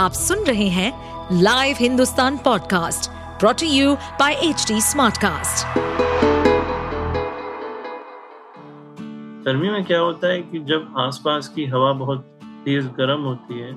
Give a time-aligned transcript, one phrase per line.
[0.00, 3.08] आप सुन रहे हैं live Hindustan podcast
[3.40, 5.66] brought to you by H Smartcast.
[9.44, 12.24] गर्मी में क्या होता है कि जब आसपास की हवा बहुत
[12.64, 13.72] तेज गर्म होती है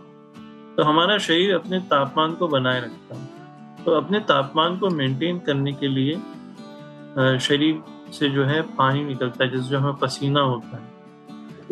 [0.78, 5.74] तो हमारा शरीर अपने तापमान को बनाए रखता है। तो अपने तापमान को मेंटेन करने
[5.74, 7.84] के लिए शरीर
[8.14, 10.92] से जो है पानी निकलता है, जिससे हमें पसीना होता है।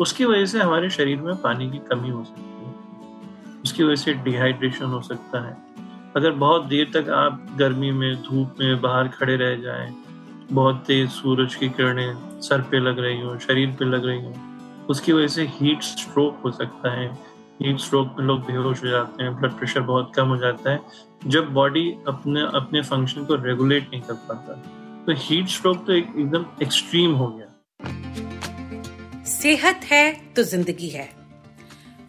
[0.00, 2.41] उसकी वजह से हमारे शरीर में पानी की कमी हो सकती है।
[3.64, 5.56] उसकी वजह से डिहाइड्रेशन हो सकता है।
[6.16, 9.92] अगर बहुत देर तक आप गर्मी में, धूप में बाहर खड़े रह जाएँ,
[10.52, 14.32] बहुत तेज सूरज की किरणें सर पे लग रही हो, शरीर पे लग रही हो,
[14.90, 17.06] उसकी वजह से हीट स्ट्रोक हो सकता है।
[17.62, 20.80] हीट स्ट्रोक में लोग बेहोश हो जाते हैं ब्लड प्रेशर बहुत कम हो जाता है।
[21.26, 24.52] जब बॉडी अपने अपने फ़ंक्शन को रेगुलेट नहीं कर पाता।
[25.06, 27.46] तो हीट स्ट्रोक तो एक एकदम एक्सट्रीम हो गया।
[29.26, 31.08] सेहत है तो ज़िंदगी है।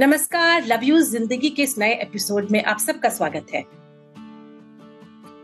[0.00, 3.62] नमस्कार, लव यू ज़िंदगी के इस नए एपिसोड में आप सबका स्वागत है।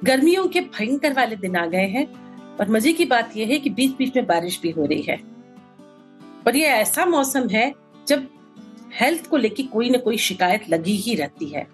[0.05, 2.05] गर्मियों के भयंकर वाले दिन आ गए हैं
[2.56, 5.16] और मज़े की बात यह है कि बीच बीच में बारिश भी हो रही है।
[6.46, 7.72] और ये ऐसा मौसम है
[8.08, 8.28] जब
[9.00, 11.66] हेल्थ को लेकर कोई ना कोई शिकायत लगी ही रहती है।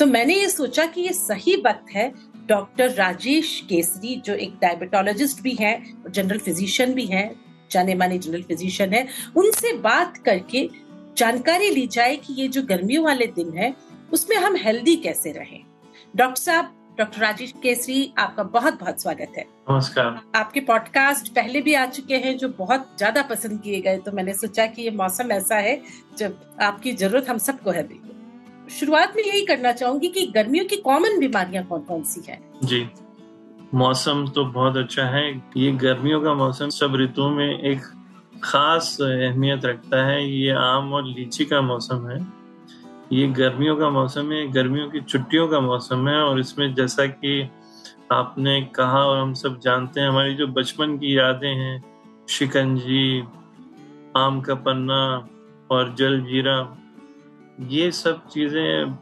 [0.00, 2.12] तो मैंने ये सोचा कि ये सही वक्त है
[2.46, 7.30] डॉक्टर राजेश केसरी, जो एक डायबिटोलॉजिस्ट भी हैं जनरल फिजिशियन भी हैं
[7.70, 10.68] जाने माने जनरल फिजिशियन है, उनसे बात करके
[11.16, 13.74] जानकारी ली जाए कि ये जो गर्मियों वाले दिन है
[14.12, 15.60] उसमें हम हेल्दी कैसे रहें?
[16.16, 21.74] डॉक्टर साहब डॉक्टर राजेश केसरी आपका बहुत बहुत स्वागत है। नमस्कार। आपके पॉडकास्ट पहले भी
[21.74, 25.32] आ चुके हैं जो बहुत ज़्यादा पसंद किए गए तो मैंने सोचा कि ये मौसम
[25.32, 25.80] ऐसा है
[26.18, 27.88] जब आपकी ज़रूरत हम सबको है
[28.70, 32.40] शुरुआत में यही करना चाहूँगी कि गर्मियों की कॉमन बीमारियाँ कौन कौन सी है?
[32.64, 32.86] जी।
[33.74, 37.92] मौसम तो बहुत अच्छा है। ये गर्मियों का मौसम सब ऋतुओं में एक
[38.44, 42.18] खास अहमियत रखता है, ये आम और लीची का मौसम है।
[43.12, 47.48] ये गर्मियों का मौसम है, गर्मियों की छुट्टियों का मौसम है और इसमें जैसा कि
[48.12, 51.84] आपने कहा और हम सब जानते हैं, हमारी जो बचपन की यादें हैं,
[52.28, 53.22] शिकंजी,
[54.16, 55.28] आम का पन्ना
[55.70, 56.56] और जल जीरा
[57.70, 58.94] ये सब चीज़ें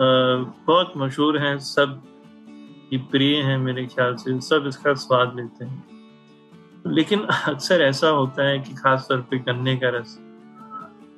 [0.00, 2.02] बहुत मशहूर हैं, सब
[2.92, 5.97] ये प्रिय हैं मेरे ख्याल से, सब इसका स्वाद लेते हैं।
[6.88, 10.18] लेकिन अक्सर ऐसा होता है कि खास तौर पे गन्ने का रस।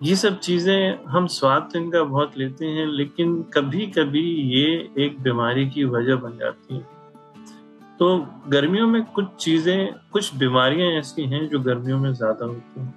[0.03, 4.23] ये सब चीज़ें हम स्वाद तो इनका बहुत लेते हैं, लेकिन कभी कभी
[4.53, 4.67] ये
[4.99, 6.81] एक बीमारी की वजह बन जाती है।
[7.99, 8.17] तो
[8.49, 12.95] गर्मियों में कुछ चीज़ें, कुछ बीमारियाँ ऐसी हैं जो गर्मियों में ज़्यादा होती हैं।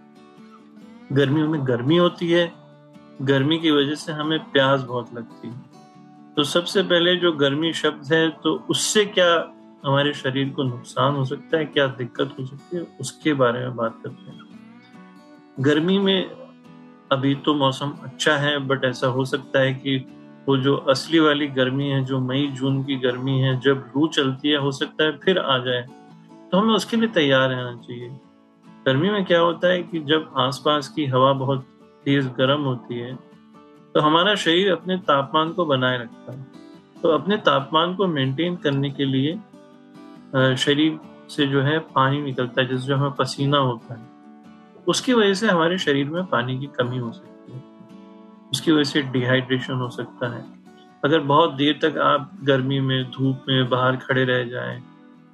[1.11, 2.51] गर्मियों में गर्मी होती है,
[3.21, 5.71] गर्मी की वजह से हमें प्यास बहुत लगती है।
[6.35, 9.33] तो सबसे पहले जो गर्मी शब्द है तो उससे क्या
[9.83, 13.75] हमारे शरीर को नुकसान हो सकता है, क्या दिक्कत हो सकती है, उसके बारे में
[13.75, 14.39] बात करते हैं।
[15.59, 16.29] गर्मी में
[17.11, 19.97] अभी तो मौसम अच्छा है बट ऐसा हो सकता है कि
[20.47, 24.49] वो जो असली वाली गर्मी है, जो मई, जून की गर्मी है, जब लू चलती
[24.49, 25.81] है, हो सकता है फिर आ जाए।
[26.51, 28.09] तो हमें उसके लिए तैयार रहना चाहिए।
[28.85, 31.65] गर्मी में क्या होता है कि जब आसपास की हवा बहुत
[32.05, 33.15] तेज गर्म होती है
[33.95, 36.45] तो हमारा शरीर अपने तापमान को बनाए रखता है।
[37.01, 39.33] तो अपने तापमान को मेंटेन करने के लिए
[40.35, 40.99] शरीर
[41.29, 44.11] से जो है पानी निकलता है, जिससे हमें पसीना होता है।
[44.87, 47.61] उसकी वजह से हमारे शरीर में पानी की कमी हो सकती है।
[48.51, 50.43] उसकी वजह से डिहाइड्रेशन हो सकता है।
[51.03, 54.81] अगर बहुत देर तक आप गर्मी में, धूप में बाहर खड़े रह जाएँ,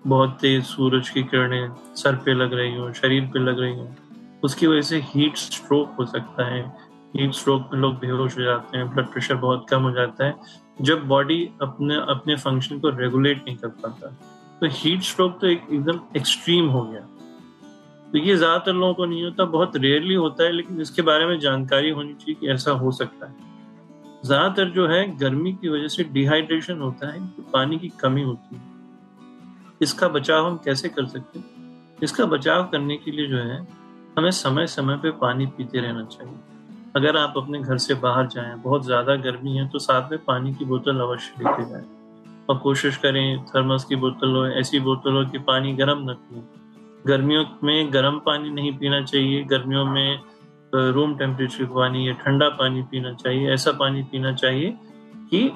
[0.08, 3.88] बहुत तेज सूरज की किरणें सर पे लग रही हो, शरीर पे लग रही हो,
[4.44, 6.62] उसकी वजह से हीट स्ट्रोक हो सकता है।
[7.16, 10.36] हीट स्ट्रोक में लोग बेहोश हो जाते हैं ब्लड प्रेशर बहुत कम हो जाता है।
[10.82, 14.16] जब बॉडी अपने अपने फ़ंक्शन को रेगुलेट नहीं कर पाता।
[14.62, 17.02] तो हीट स्ट्रोक तो एक एकदम एक्सट्रीम हो गया।
[18.12, 21.40] तो ये ज़्यादातर लोगों को नहीं होता, बहुत रेयरली होता है, लेकिन इसके बारे में
[21.40, 23.48] जानकारी होनी चाहिए कि ऐसा हो सकता है।
[24.26, 28.56] ज़्यादातर जो है, गर्मी की वजह से डिहाइड्रेशन होता है तो पानी की कमी होती
[28.56, 28.62] है।
[29.82, 31.46] इसका बचाव हम कैसे कर सकते हैं?
[32.04, 33.60] इसका बचाव करने के लिए जो है,
[34.18, 36.34] हमें समय समय पे पानी पीते रहना चाहिए।
[36.96, 40.54] अगर आप अपने घर से बाहर जाएँ, बहुत ज़्यादा गर्मी है तो साथ में पानी
[40.54, 41.86] की बोतल अवश्य लेते जाएँ।
[42.50, 46.44] और कोशिश करें थर्मस की बोतल हो ऐसी बोतल हो कि पानी गर्म न पिए।
[47.08, 50.20] गर्मियों में गर्म पानी नहीं पीना चाहिए गर्मियों में
[50.94, 54.78] रूम टेम्परेचर का पानी या ठंडा पानी पीना चाहिए ऐसा पानी पीना चाहिए
[55.32, 55.48] कि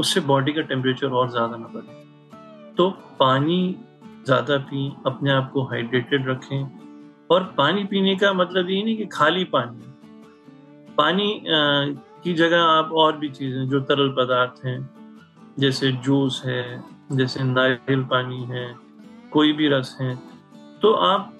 [0.00, 2.88] उससे बॉडी का टेम्परेचर और ज़्यादा ना बढ़े। तो
[3.20, 3.58] पानी
[4.26, 9.06] ज़्यादा पी अपने आप को हाइड्रेटेड रखें। और पानी पीने का मतलब ये नहीं कि
[9.08, 9.86] खाली पानी
[10.98, 11.60] पानी आ,
[12.22, 14.78] की जगह आप और भी चीज़ें जो तरल पदार्थ हैं
[15.56, 16.82] जैसे जूस है,
[17.12, 18.74] जैसे नारियल पानी है,
[19.32, 20.14] कोई भी रस है
[20.82, 21.36] तो आप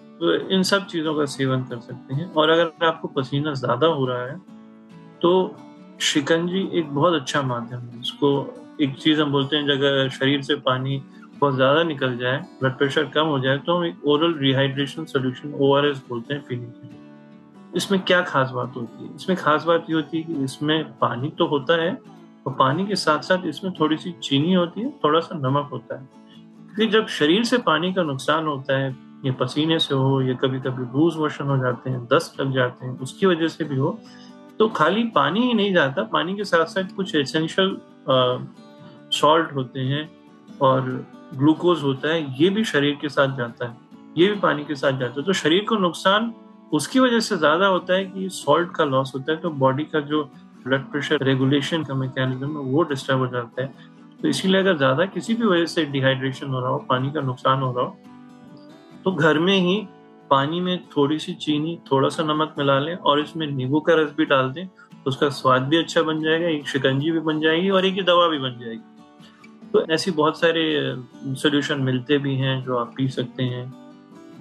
[0.51, 4.25] इन सब चीज़ों का सेवन कर सकते हैं। और अगर आपको पसीना ज़्यादा हो रहा
[4.25, 4.37] है
[5.23, 5.57] तो
[6.03, 8.29] शिकंजी एक बहुत अच्छा माध्यम है। इसको
[8.81, 11.03] एक चीज़ हम बोलते हैं अगर शरीर से पानी
[11.35, 15.53] बहुत ज़्यादा निकल जाए, ब्लड प्रेशर कम हो जाए तो हम एक ओरल रिहाइड्रेशन सोल्यूशन
[15.55, 15.69] ओ
[16.09, 16.99] बोलते हैं पीने के लिए।
[17.77, 19.15] इसमें क्या खास बात होती है?
[19.17, 21.93] इसमें खास बात ये होती है कि इसमें पानी तो होता है
[22.47, 25.99] और पानी के साथ साथ इसमें थोड़ी सी चीनी होती है थोड़ा सा नमक होता
[25.99, 26.09] है।
[26.67, 28.91] क्योंकि जब शरीर से पानी का नुकसान होता है,
[29.25, 32.87] ये पसीने से हो, या कभी कभी लूज मोशन हो जाते हैं, दस्त लग जाते
[32.87, 33.99] हैं, उसकी वजह से भी हो
[34.59, 37.77] तो खाली पानी ही नहीं जाता। पानी के साथ साथ कुछ एसेंशियल
[39.13, 40.09] सॉल्ट होते हैं
[40.63, 40.81] और
[41.35, 43.77] ग्लूकोज होता है, ये भी शरीर के साथ जाता है,
[44.19, 46.33] ये भी पानी के साथ जाता है। तो शरीर को नुकसान
[46.73, 50.01] उसकी वजह से ज़्यादा होता है कि सॉल्ट का लॉस होता है तो बॉडी का
[50.03, 50.23] जो
[50.67, 55.05] ब्लड प्रेशर रेगुलेशन का मैकेनिज्म है, वो डिस्टर्ब हो जाता है। तो इसीलिए अगर ज़्यादा
[55.09, 57.97] किसी भी वजह से डिहाइड्रेशन हो रहा हो, पानी का नुकसान हो रहा हो
[59.05, 59.77] तो घर में ही
[60.31, 64.13] पानी में थोड़ी सी चीनी थोड़ा सा नमक मिला लें और इसमें नींबू का रस
[64.17, 67.71] भी डाल दें तो उसका स्वाद भी अच्छा बन जाएगा, एक शिकंजी भी बन जाएगी
[67.71, 70.63] और एक ही दवा भी बन जाएगी। तो ऐसी बहुत सारे
[71.37, 73.65] सोल्यूशन मिलते भी हैं जो आप पी सकते हैं।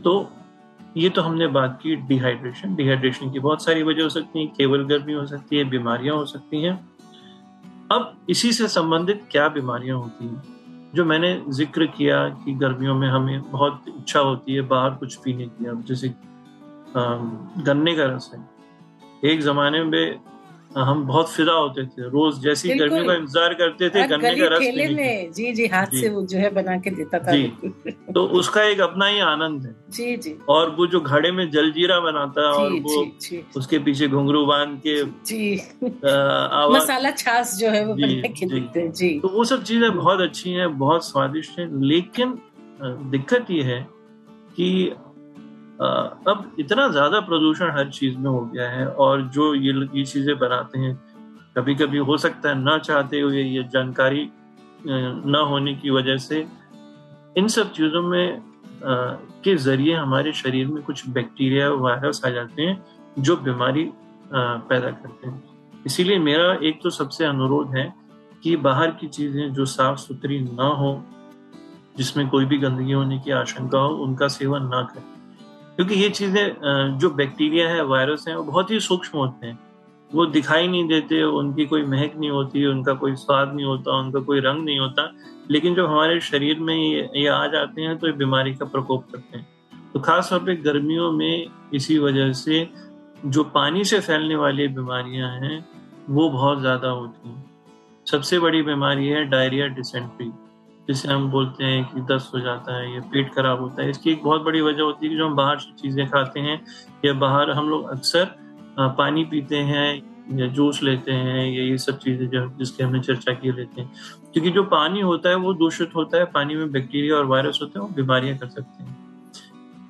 [0.01, 0.19] तो
[0.97, 4.83] ये तो हमने बात की डिहाइड्रेशन डिहाइड्रेशन की बहुत सारी वजह हो सकती है, केवल
[4.85, 6.73] गर्मी हो सकती है, बीमारियाँ हो सकती हैं।
[7.91, 10.41] अब इसी से संबंधित क्या बीमारियाँ होती हैं?
[10.95, 15.45] जो मैंने ज़िक्र किया कि गर्मियों में हमें बहुत इच्छा होती है बाहर कुछ पीने
[15.45, 16.13] की, अब जैसे
[16.95, 18.47] गन्ने का रस है।
[19.23, 20.19] एक जमाने में
[20.71, 24.59] हम बहुत फिदा होते थे। रोज जैसी गर्मी का इंतज़ार करते थे गन्ने का रस
[24.91, 27.71] में जी जी हाथ जी, से वो जो है बना के देता था। जी।
[28.13, 31.99] तो उसका एक अपना ही आनंद है। जी जी। और वो जो घड़े में जलजीरा
[31.99, 35.55] बनाता है और वो जी, जी, उसके पीछे घुंघरू बाँध के जी।
[36.75, 40.21] मसाला छाछ जो है वो बना के देते हैं जी। तो वो सब चीज़ें बहुत
[40.21, 42.39] अच्छी हैं बहुत स्वादिष्ट हैं लेकिन
[43.11, 43.81] दिक्कत ये है
[44.55, 44.91] कि
[45.79, 50.37] अब इतना ज़्यादा प्रदूषण हर चीज़ में हो गया है और जो ये ये चीज़ें
[50.39, 50.93] बनाते हैं
[51.57, 54.29] कभी कभी हो सकता है ना चाहते हुए ये जानकारी
[54.81, 56.45] न होने की वजह से,
[57.37, 58.41] इन सब चीज़ों में
[58.83, 62.83] के ज़रिए हमारे शरीर में कुछ बैक्टीरिया, वायरस आ जाते हैं,
[63.19, 63.83] जो बीमारी
[64.33, 65.43] पैदा करते हैं।
[65.85, 67.93] इसीलिए मेरा एक तो सबसे अनुरोध है
[68.43, 70.91] कि बाहर की चीज़ें जो साफ़ सुथरी ना हो,
[71.97, 75.18] जिसमें कोई भी गंदगी होने की आशंका हो, उनका सेवन ना करें।
[75.79, 79.59] क्योंकि ये चीज़ें जो बैक्टीरिया है वायरस है वो बहुत ही सूक्ष्म होते हैं।
[80.11, 84.19] वो दिखाई नहीं देते उनकी कोई महक नहीं होती उनका कोई स्वाद नहीं होता उनका
[84.19, 85.09] कोई रंग नहीं होता।
[85.51, 89.05] लेकिन जब हमारे शरीर में ये, ये आ जाते हैं तो ये बीमारी का प्रकोप
[89.11, 89.47] करते हैं।
[89.93, 92.67] तो खास तौर पे गर्मियों में इसी वजह से
[93.25, 95.65] जो पानी से फैलने वाली बीमारियाँ हैं
[96.09, 97.43] वो बहुत ज़्यादा होती हैं।
[98.07, 100.31] सबसे बड़ी बीमारी है डायरिया डिसेंट्री।
[100.89, 104.11] जिसे हम बोलते हैं कि दस्त हो जाता है, या पेट खराब होता है। इसकी
[104.11, 106.61] एक बहुत बड़ी वजह होती है कि जो हम बाहर से चीज़ें खाते हैं,
[107.05, 108.35] या बाहर हम लोग अक्सर
[108.97, 110.01] पानी पीते हैं,
[110.31, 113.91] या जूस लेते हैं, या ये सब चीज़ें जो जिसकी हमने चर्चा की लेते हैं।
[114.33, 117.79] क्योंकि जो पानी होता है, वो दूषित होता है। पानी में बैक्टीरिया और वायरस होते
[117.79, 118.97] हैं, वो बीमारियाँ कर सकते हैं।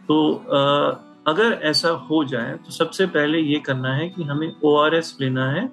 [0.08, 0.34] तो
[1.28, 5.70] अगर ऐसा हो जाए तो सबसे पहले ये करना है कि हमें ओआरएस लेना है।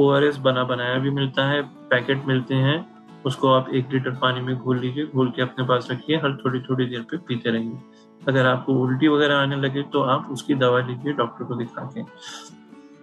[0.00, 2.78] ओआरएस बना बनाया भी मिलता है, पैकेट मिलते हैं
[3.26, 6.60] उसको आप एक लीटर पानी में घोल लीजिए, घोल के अपने पास रखिए, हर थोड़ी
[6.60, 7.78] थोड़ी देर पे पीते रहिए।
[8.22, 12.02] अगर आपको उल्टी वगैरह आने लगे तो आप उसकी दवा लीजिए, डॉक्टर को दिखा के।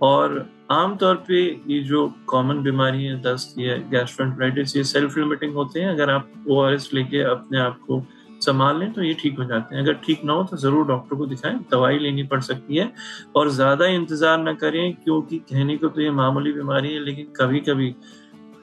[0.01, 5.79] और आमतौर पे ये जो कॉमन बीमारी है, दस्त या गैस्ट्रोइंटाइटिस ये सेल्फ लिमिटिंग होते
[5.79, 8.03] हैं। अगर आप ओआरएस लेके अपने आप को
[8.41, 11.15] संभाल लें तो ये ठीक हो जाते हैं। अगर ठीक ना हो तो ज़रूर डॉक्टर
[11.15, 12.91] को दिखाएँ, दवाई लेनी पड़ सकती है।
[13.35, 17.59] और ज़्यादा इंतज़ार ना करें, क्योंकि कहने को तो ये मामूली बीमारी है, लेकिन कभी
[17.61, 17.93] कभी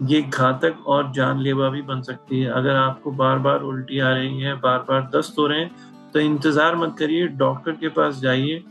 [0.02, 4.40] ये घातक और जानलेवा भी बन सकती है। अगर आपको बार बार उल्टी आ रही
[4.40, 5.70] है बार बार दस्त हो रहे हैं
[6.14, 8.62] तो इंतज़ार मत करिए डॉक्टर के पास जाइए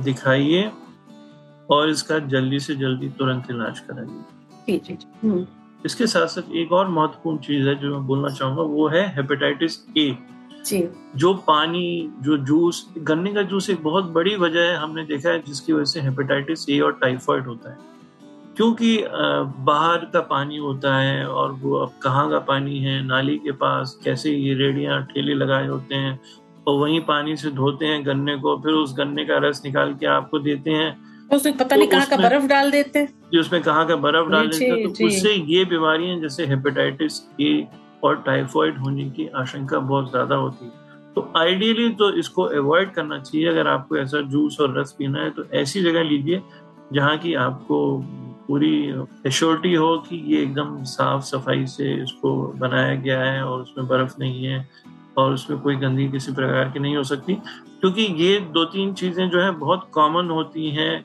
[0.00, 0.70] दिखाइए
[1.70, 4.22] और इसका जल्दी से जल्दी तुरंत इलाज कराइए।
[5.22, 5.46] हम्म।
[5.86, 9.78] इसके साथ साथ एक और महत्वपूर्ण चीज़ है जो मैं बोलना चाहूँगा वो है हेपेटाइटिस
[9.98, 10.06] ए।
[11.16, 15.42] जो पानी जो जूस गन्ने का जूस एक बहुत बड़ी वजह है हमने देखा है
[15.42, 17.78] जिसकी वजह से हेपेटाइटिस ए और टाइफाइड होता है।
[18.56, 18.96] क्योंकि
[19.66, 23.98] बाहर का पानी होता है और वो अब कहाँ का पानी है नाली के पास
[24.04, 26.18] कैसे ये रेडियाँ ठेले लगाए होते हैं
[26.66, 30.06] और वहीं पानी से धोते हैं गन्ने को फिर उस गन्ने का रस निकाल के
[30.06, 30.90] आपको देते हैं
[31.32, 34.48] उसमें पता नहीं तो कहाँ का बर्फ़ डाल देते हैं। उसमें कहाँ का बर्फ़ डाल
[34.48, 37.66] देते हैं तो उससे ये बीमारियाँ जैसे हेपेटाइटिस ए
[38.04, 40.70] और टाइफाइड होने की आशंका बहुत ज़्यादा होती है।
[41.14, 45.30] तो आइडियली तो इसको अवॉइड करना चाहिए अगर आपको ऐसा जूस और रस पीना है
[45.30, 46.42] तो ऐसी जगह लीजिए
[46.92, 47.78] जहाँ की आपको
[48.52, 48.72] पूरी
[49.26, 54.14] एश्योरिटी हो कि ये एकदम साफ़ सफ़ाई से इसको बनाया गया है और उसमें बर्फ़
[54.20, 54.58] नहीं है
[55.18, 57.34] और उसमें कोई गंदगी किसी प्रकार की नहीं हो सकती।
[57.80, 61.04] क्योंकि ये दो तीन चीज़ें जो है बहुत कॉमन होती हैं।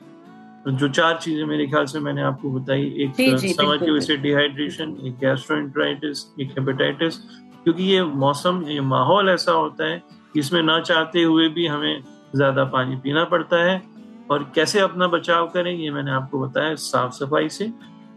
[0.68, 4.96] जो चार चीज़ें मेरे ख्याल से मैंने आपको बताई। एक समर की वजह से डिहाइड्रेशन
[5.06, 7.18] एक गैस्ट्रोएंटराइटिस एक हेपेटाइटिस
[7.64, 10.02] क्योंकि ये मौसम ये माहौल ऐसा होता है
[10.36, 12.02] इसमें ना चाहते हुए भी हमें
[12.34, 13.82] ज़्यादा पानी पीना पड़ता है।
[14.30, 17.72] और कैसे अपना बचाव करें, ये मैंने आपको बताया साफ़ सफ़ाई से।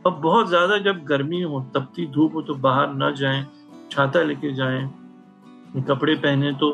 [0.06, 3.46] और बहुत ज़्यादा जब गर्मी हो तपती धूप हो तो बाहर न जाएँ,
[3.92, 4.88] छाता लेके जाएँ,
[5.80, 6.72] कपड़े पहने तो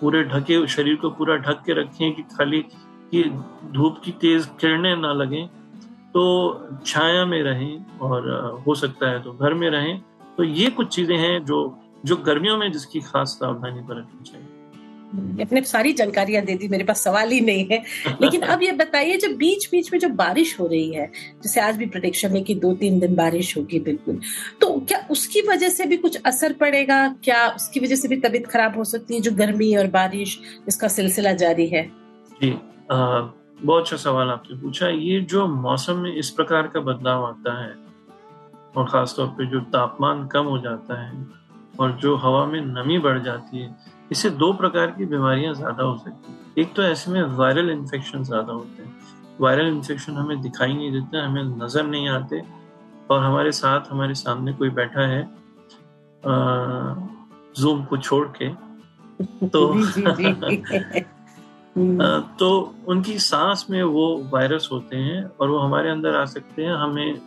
[0.00, 2.60] पूरे ढके, शरीर को पूरा ढक के रखें कि खाली
[3.12, 3.22] कि
[3.72, 5.46] धूप की तेज किरणें ना लगें
[6.14, 6.22] तो
[6.86, 8.28] छाया में रहें और
[8.66, 10.00] हो सकता है तो घर में रहें।
[10.36, 11.58] तो ये कुछ चीज़ें हैं जो
[12.04, 14.46] जो गर्मियों में जिसकी खास सावधानी बरतनी चाहिए।
[15.40, 17.82] अपने सारी जानकारियाँ दे दी, मेरे पास सवाल ही नहीं है।
[18.22, 21.06] लेकिन अब ये बताइए, जब बीच बीच में जो बारिश हो रही है,
[21.42, 24.20] जैसे आज भी प्रोडिक्शन है कि दो तीन दिन बारिश होगी, बिल्कुल।
[24.60, 27.06] तो क्या उसकी वजह से भी कुछ असर पड़ेगा?
[27.24, 30.38] क्या उसकी वजह से भी तबीयत खराब हो सकती है जो गर्मी और बारिश
[30.68, 31.84] इसका सिलसिला जारी है?
[32.42, 32.50] जी
[32.90, 37.74] बहुत अच्छा सवाल आपने पूछा। ये जो मौसम में इस प्रकार का बदलाव आता है,
[38.76, 41.12] और खासतौर पर जो तापमान कम हो जाता है,
[41.80, 43.68] और जो हवा में नमी बढ़ जाती है
[44.10, 48.22] इससे दो प्रकार की बीमारियाँ ज़्यादा हो सकती हैं। एक तो ऐसे में वायरल इन्फेक्शन
[48.24, 48.96] ज़्यादा होते हैं।
[49.40, 52.42] वायरल इन्फेक्शन हमें दिखाई नहीं देते हमें नज़र नहीं आते
[53.10, 55.22] और हमारे साथ हमारे सामने कोई बैठा है
[57.56, 58.48] जूम को छोड़ के
[59.48, 61.00] तो जी जी जी।
[62.38, 62.48] तो
[62.88, 67.20] उनकी सांस में वो वायरस होते हैं और वो हमारे अंदर आ सकते हैं। हमें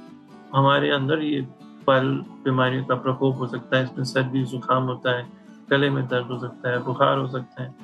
[0.53, 1.39] हमारे अंदर ये
[1.87, 2.13] वायरल
[2.43, 5.25] बीमारियों का प्रकोप हो सकता है इसमें सर्दी जुकाम होता है
[5.69, 7.75] गले में दर्द हो सकता है, बुखार हो सकता है।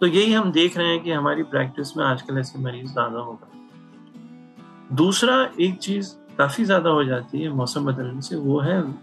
[0.00, 3.32] तो यही हम देख रहे हैं कि हमारी प्रैक्टिस में आजकल ऐसे मरीज़ ज़्यादा हो
[3.32, 8.94] गए। दूसरा एक चीज़ काफ़ी ज़्यादा हो जाती है मौसम बदलने से, वो है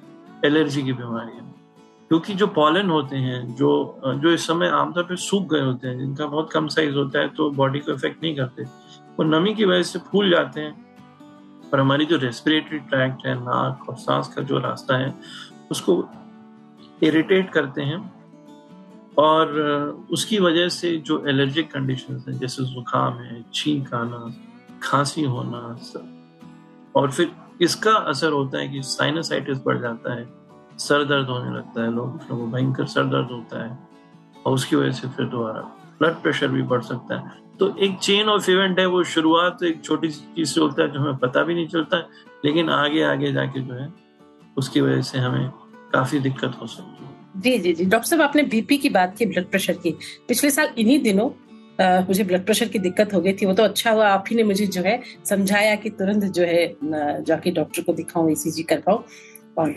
[0.45, 1.49] एलर्जी की बीमारियाँ।
[2.09, 5.99] क्योंकि जो पॉलन होते हैं, जो जो इस समय आमतौर पर सूख गए होते हैं,
[5.99, 9.65] जिनका बहुत कम साइज़ होता है तो बॉडी को इफ़ेक्ट नहीं करते। वो नमी की
[9.65, 10.85] वजह से फूल जाते हैं।
[11.73, 15.13] और हमारी जो रेस्पिरेटरी ट्रैक्ट है, नाक और सांस का जो रास्ता है,
[15.71, 16.09] उसको
[17.03, 17.99] इरिटेट करते हैं
[19.19, 19.51] और
[20.11, 24.33] उसकी वजह से जो एलर्जिक कंडीशन हैं, जैसे जुकाम है, छींक आना,
[24.83, 25.57] खांसी होना
[26.95, 27.31] और फिर
[27.61, 30.27] इसका असर होता है कि साइनसाइटिस बढ़ जाता है,
[30.77, 33.77] सर दर्द होने लगता है, लोग को भयंकर सर दर्द होता है
[34.45, 35.61] और उसकी वजह से फिर दोबारा
[35.99, 39.83] ब्लड प्रेशर भी बढ़ सकता है। तो एक चेन ऑफ़ इवेंट है, वो शुरुआत एक
[39.83, 41.97] छोटी सी चीज़ से होता है जो हमें पता भी नहीं चलता,
[42.45, 43.93] लेकिन आगे आगे जाके जो है,
[44.57, 45.51] उसकी वजह से हमें
[45.93, 49.25] काफ़ी दिक्कत हो सकती है। जी जी जी। डॉक्टर साहब आपने बीपी की बात की
[49.25, 49.91] ब्लड प्रेशर की।
[50.27, 51.29] पिछले साल इन्हीं दिनों
[51.79, 54.35] आ, मुझे ब्लड प्रेशर की दिक्कत हो गई थी। वो तो अच्छा हुआ आप ही
[54.35, 58.99] ने मुझे जो है समझाया कि तुरंत जो है जाके डॉक्टर को दिखाऊँ ईसीजी करवाऊं
[59.57, 59.71] और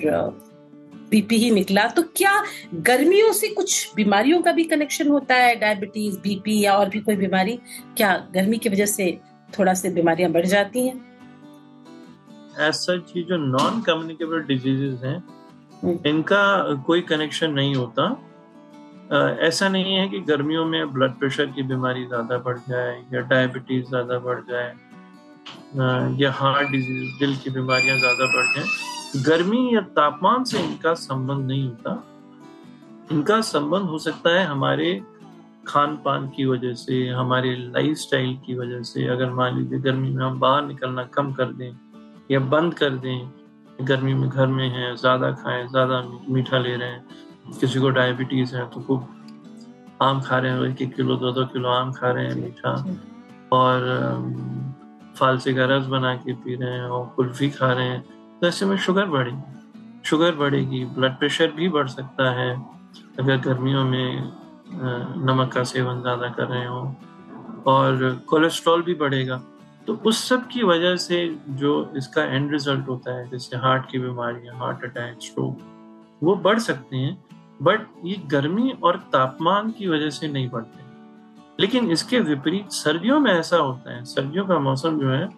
[1.11, 2.33] बीपी ही निकला। तो क्या
[2.75, 5.55] गर्मियों से कुछ बीमारियों का भी कनेक्शन होता है?
[5.57, 7.59] डायबिटीज़ बीपी या और भी कोई बीमारी?
[7.97, 9.11] क्या गर्मी की वजह से
[9.59, 11.01] थोड़ा से बीमारियाँ बढ़ जाती हैं?
[12.61, 15.19] सच जो नॉन कम्युनिकेबल डिजीजेस हैं
[15.85, 16.42] इनका
[16.87, 18.16] कोई कनेक्शन नहीं होता।
[19.42, 23.87] ऐसा नहीं है कि गर्मियों में ब्लड प्रेशर की बीमारी ज़्यादा बढ़ जाए या डायबिटीज़
[23.87, 24.75] ज़्यादा बढ़ जाए
[26.21, 31.47] या हार्ट डिज़ीज़ दिल की बीमारियाँ ज़्यादा बढ़ जाए। गर्मी या तापमान से इनका संबंध
[31.47, 32.02] नहीं होता।
[33.12, 35.00] इनका संबंध हो सकता है हमारे
[35.66, 40.11] खान पान की वजह से, हमारे लाइफ स्टाइल की वजह से। अगर मान लीजिए गर्मी
[40.11, 41.73] में हम बाहर निकलना कम कर दें
[42.30, 43.28] या बंद कर दें
[43.80, 48.54] गर्मी में घर में है ज़्यादा खाएँ ज़्यादा मीठा ले रहे हैं किसी को डायबिटीज़
[48.56, 49.09] है तो खूब
[50.02, 52.73] आम खा रहे हैं एक एक किलो दो दो किलो आम खा रहे हैं मीठा।
[53.52, 53.85] और
[55.18, 58.00] फालसे का रस बना के पी रहे हैं और कुल्फी खा रहे हैं
[58.40, 62.50] तो ऐसे में शुगर बढ़ेगी। शुगर बढ़ेगी ब्लड प्रेशर भी बढ़ सकता है
[63.18, 64.33] अगर गर्मियों में
[65.26, 66.80] नमक का सेवन ज़्यादा कर रहे हो।
[67.66, 69.40] और कोलेस्ट्रॉल भी बढ़ेगा।
[69.87, 73.99] तो उस सब की वजह से जो इसका एंड रिज़ल्ट होता है, जैसे हार्ट की
[73.99, 75.59] बीमारियाँ हार्ट अटैक स्ट्रोक
[76.23, 77.19] वो बढ़ सकते हैं
[77.62, 80.85] बट ये गर्मी और तापमान की वजह से नहीं बढ़ते।
[81.61, 85.28] लेकिन इसके विपरीत सर्दियों में ऐसा होता है, सर्दियों का मौसम जो है,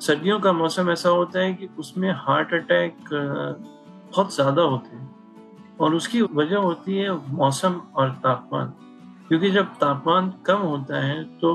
[0.00, 5.14] सर्दियों का मौसम ऐसा होता है कि उसमें हार्ट अटैक बहुत ज़्यादा होते हैं
[5.80, 8.72] और उसकी वजह होती है मौसम और तापमान।
[9.28, 11.54] क्योंकि जब तापमान कम होता है तो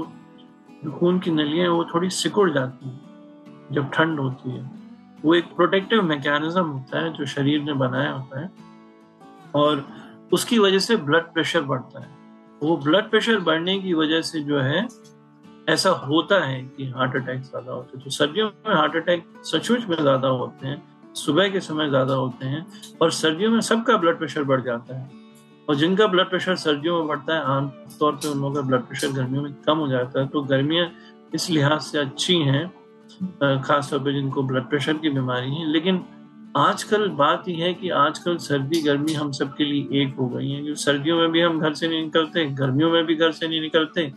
[0.84, 3.02] जो खून की नलियाँ वो थोड़ी सिकुड़ जाती हैं,
[3.72, 4.72] जब ठंड होती है।
[5.26, 8.52] वो एक प्रोटेक्टिव मैकेनिज्म होता है, जो शरीर ने बनाया होता है,
[9.56, 9.86] और
[10.34, 12.10] उसकी वजह से ब्लड प्रेशर बढ़ता है।
[12.62, 14.88] वो ब्लड प्रेशर बढ़ने की वजह से जो है,
[15.70, 19.86] ऐसा होता है कि हार्ट अटैक ज़्यादा होते हैं। तो सर्दियों में हार्ट अटैक सचमुच
[19.86, 20.84] में ज़्यादा होते हैं,
[21.16, 22.66] सुबह के समय ज़्यादा होते हैं,
[23.02, 25.21] और सर्दियों में सबका ब्लड प्रेशर बढ़ जाता है।
[25.68, 29.12] और जिनका ब्लड प्रेशर सर्दियों में बढ़ता है आमतौर पर उन लोगों का ब्लड प्रेशर
[29.12, 30.89] गर्मियों में कम हो जाता है। तो गर्मियाँ
[31.36, 32.68] इस लिहाज से अच्छी हैं
[33.62, 36.03] खासतौर पर जिनको ब्लड प्रेशर की बीमारी है। लेकिन
[36.58, 40.62] आजकल बात यह है कि आजकल सर्दी गर्मी हम सबके लिए एक हो गई है।
[40.62, 43.62] क्योंकि सर्दियों में भी हम घर से नहीं निकलते गर्मियों में भी घर से नहीं
[43.62, 44.12] निकलते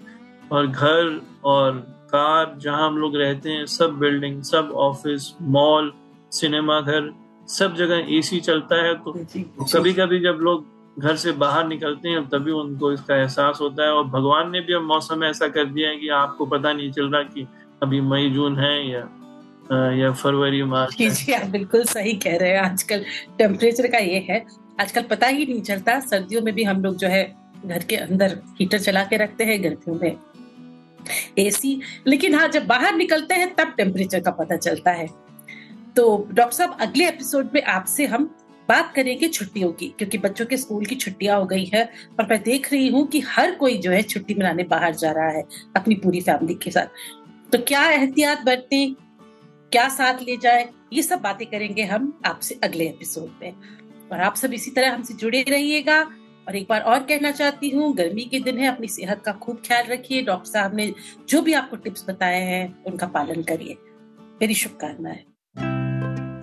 [0.52, 1.78] और घर और
[2.10, 5.92] कार जहाँ हम लोग रहते हैं सब बिल्डिंग सब ऑफ़िस मॉल
[6.32, 7.12] सिनेमा घर
[7.48, 9.12] सब जगह एसी चलता है तो
[9.74, 10.66] कभी कभी जब लोग
[10.98, 14.74] घर से बाहर निकलते हैं तभी उनको इसका एहसास होता है। और भगवान ने भी
[14.74, 17.46] अब मौसम ऐसा कर दिया है कि आपको पता नहीं चल रहा कि
[17.82, 19.08] अभी मई जून है या
[19.92, 23.04] या फरवरी मार्च जी जी आप बिल्कुल सही कह रहे हैं। आजकल
[23.38, 24.44] टेम्परेचर का ये है।
[24.80, 27.24] आजकल पता ही नहीं चलता सर्दियों में भी हम लोग जो है
[27.66, 30.16] घर के अंदर हीटर चला के रखते हैं गर्मियों में
[31.38, 35.06] एसी लेकिन हाँ जब बाहर निकलते हैं तब टेम्परेचर का पता चलता है।
[35.96, 38.24] तो डॉक्टर साहब अगले एपिसोड में आपसे हम
[38.68, 42.42] बात करेंगे छुट्टियों की, क्योंकि बच्चों के स्कूल की छुट्टियाँ हो गई है, और मैं
[42.42, 45.44] देख रही हूँ कि हर कोई जो है छुट्टी मनाने बाहर जा रहा है,
[45.76, 46.86] अपनी पूरी फैमिली के साथ।
[47.52, 48.96] तो क्या एहतियात बरते,
[49.72, 53.52] क्या साथ ले जाए, ये सब बातें करेंगे हम आपसे अगले एपिसोड में।
[54.12, 56.10] और आप सब इसी तरह हमसे जुड़े रहिएगा।
[56.48, 59.62] और एक बार और कहना चाहती हूँ, गर्मी के दिन है, अपनी सेहत का खूब
[59.66, 60.94] ख्याल रखिए। डॉक्टर साहब ने
[61.28, 63.76] जो भी आपको टिप्स बताए हैं, उनका पालन करिए।
[64.40, 65.24] मेरी शुभकामनाएँ।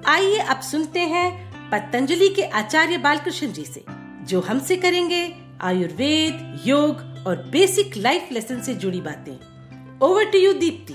[0.06, 3.84] आइए अब सुनते हैं पतंजलि के आचार्य बालकृष्ण जी से,
[4.24, 5.22] जो हमसे करेंगे
[5.62, 10.94] आयुर्वेद, योग और बेसिक लाइफ लेसन से जुड़ी बातें। Over to you Deepti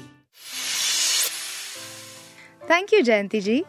[2.71, 3.62] thank you Jayanti ji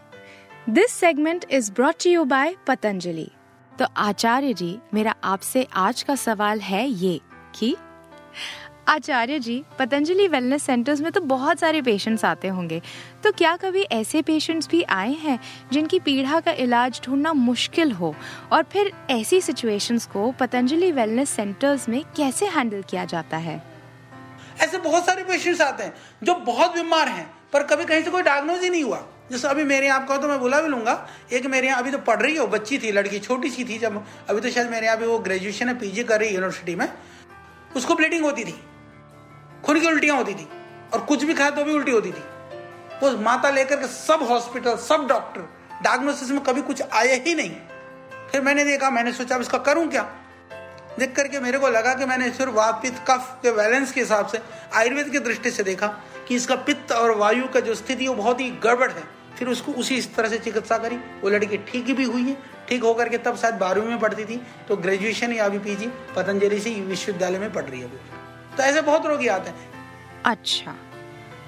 [0.69, 3.29] this segment is brought you by Patanjali
[3.71, 7.19] तो आचार्य जी, मेरा आपसे आज का सवाल है ये
[7.55, 7.75] कि
[8.87, 12.81] आचार्य जी, पतंजलि वेलनेस सेंटर्स में तो बहुत सारे पेशेंट्स आते होंगे।
[13.23, 15.39] तो क्या कभी ऐसे पेशेंट्स भी आए हैं
[15.71, 18.13] जिनकी पीड़ा का इलाज ढूंढना मुश्किल हो?
[18.51, 23.61] और फिर ऐसी सिचुएशंस को पतंजलि वेलनेस सेंटर्स में कैसे हैंडल किया जाता है?
[24.61, 28.21] ऐसे बहुत सारे पेशेंट्स आते हैं जो बहुत बीमार हैं, पर कभी कहीं से कोई
[28.21, 30.95] डायग्नोज ही नहीं हुआ। जैसे अभी मेरे यहाँ आपका तो मैं बुला भी लूँगा।
[31.33, 34.03] एक मेरे यहाँ अभी तो पढ़ रही हो बच्ची थी, लड़की छोटी सी थी जब
[34.29, 36.87] अभी तो शायद मेरे यहाँ वो ग्रेजुएशन है पीजी कर रही है यूनिवर्सिटी में।
[37.75, 38.55] उसको ब्लीडिंग होती थी।
[39.65, 40.47] खून की उल्टियाँ होती थी
[40.93, 42.23] और कुछ भी खाया तो भी उल्टी होती थी।
[43.03, 45.41] वो माता लेकर के सब हॉस्पिटल सब डॉक्टर
[45.83, 47.51] डायग्नोसिस में कभी कुछ आए ही नहीं।
[48.31, 50.01] फिर मैंने देखा, मैंने सोचा, अब इसका करूँ क्या?
[50.99, 54.39] देख करके मेरे को लगा कि मैंने सिर्फ़ वापित कफ के बैलेंस के हिसाब से,
[54.73, 55.87] आयुर्वेद की दृष्टि से देखा
[56.27, 59.03] कि इसका पित्त और वायु का जो स्थिति वो बहुत ही गड़बड़ है।
[59.39, 62.37] फिर उसको उसी इस तरह से चिकित्सा करी। वो लड़की ठीक भी हुई है।
[62.69, 66.59] ठीक होकर के तब शायद बारहवीं में पढ़ती थी। तो ग्रेजुएशन या अभी पीजी पतंजलि
[66.59, 67.87] से विश्वविद्यालय में पढ़ रही है
[68.57, 69.69] तो ऐसे बहुत रोगी आते हैं।
[70.25, 70.75] अच्छा।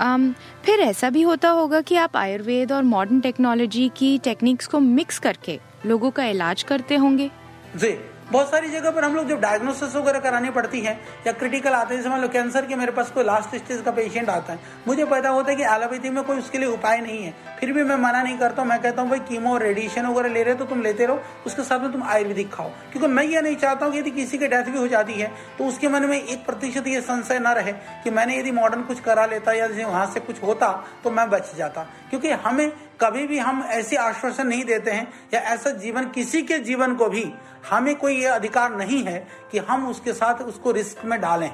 [0.01, 0.33] um,
[0.65, 5.19] फिर ऐसा भी होता होगा कि आप आयुर्वेद और मॉडर्न टेक्नोलॉजी की टेक्निक्स को मिक्स
[5.19, 7.31] करके लोगों का इलाज करते होंगे।
[7.75, 7.97] जी।
[8.31, 10.93] बहुत सारी जगह पर हम लोग जब डायग्नोसिस वगैरह करानी पड़ती है
[11.27, 13.91] या क्रिटिकल आते हैं, जैसे मान लो कैंसर के मेरे पास कोई लास्ट स्टेज का
[13.91, 17.23] पेशेंट आता है, मुझे पता होता है कि एलोपैथी में कोई उसके लिए उपाय नहीं
[17.23, 20.33] है। फिर भी मैं मना नहीं करता हूँ, मैं कहता हूँ, भाई कीमो रेडिएशन वगैरह
[20.33, 23.41] ले रहे तो तुम लेते रहो, उसके साथ में तुम आयुर्वेदिक खाओ। क्योंकि मैं ये
[23.41, 26.17] नहीं चाहता हूँ यदि किसी की डेथ भी हो जाती है तो उसके मन में
[26.17, 30.05] एक प्रतिशत ये संशय न रहे कि मैंने यदि मॉडर्न कुछ करा लेता या वहाँ
[30.13, 30.71] से कुछ होता
[31.03, 35.39] तो मैं बच जाता। क्योंकि हमें कभी भी हम ऐसे आश्वासन नहीं देते हैं या
[35.39, 37.25] ऐसा जीवन, किसी के जीवन को भी
[37.69, 41.49] हमें कोई ये अधिकार नहीं है कि हम उसके साथ उसको रिस्क में डालें।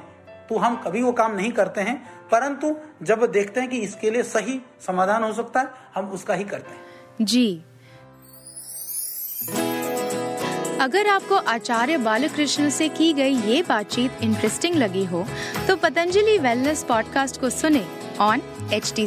[0.48, 1.96] तो हम कभी वो काम नहीं करते हैं,
[2.30, 6.44] परंतु जब देखते हैं कि इसके लिए सही समाधान हो सकता है, हम उसका ही
[6.44, 7.64] करते हैं। जी।
[10.80, 15.24] अगर आपको आचार्य बालकृष्ण से की गई ये बातचीत इंटरेस्टिंग लगी हो
[15.68, 17.86] तो पतंजलि वेलनेस पॉडकास्ट को सुने
[18.20, 19.06] ऑन एच टी